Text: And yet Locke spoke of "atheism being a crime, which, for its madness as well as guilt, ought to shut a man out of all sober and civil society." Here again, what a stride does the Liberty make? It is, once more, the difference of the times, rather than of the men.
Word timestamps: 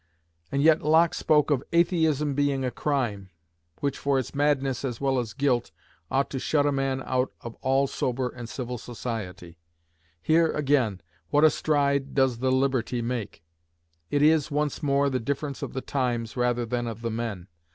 And 0.51 0.63
yet 0.63 0.81
Locke 0.81 1.13
spoke 1.13 1.51
of 1.51 1.61
"atheism 1.71 2.33
being 2.33 2.65
a 2.65 2.71
crime, 2.71 3.29
which, 3.81 3.99
for 3.99 4.17
its 4.17 4.33
madness 4.33 4.83
as 4.83 4.99
well 4.99 5.19
as 5.19 5.33
guilt, 5.33 5.69
ought 6.09 6.27
to 6.31 6.39
shut 6.39 6.65
a 6.65 6.71
man 6.71 7.03
out 7.05 7.31
of 7.41 7.53
all 7.61 7.85
sober 7.85 8.27
and 8.29 8.49
civil 8.49 8.79
society." 8.79 9.59
Here 10.19 10.47
again, 10.53 11.01
what 11.29 11.43
a 11.43 11.51
stride 11.51 12.15
does 12.15 12.39
the 12.39 12.51
Liberty 12.51 13.03
make? 13.03 13.43
It 14.09 14.23
is, 14.23 14.49
once 14.49 14.81
more, 14.81 15.07
the 15.07 15.19
difference 15.19 15.61
of 15.61 15.73
the 15.73 15.81
times, 15.81 16.35
rather 16.35 16.65
than 16.65 16.87
of 16.87 17.01
the 17.03 17.11
men. 17.11 17.47